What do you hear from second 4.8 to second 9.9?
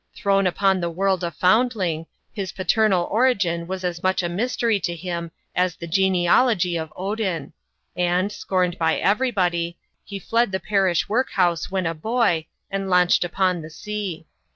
him as the genealogy of Odin; and, scorned by every body,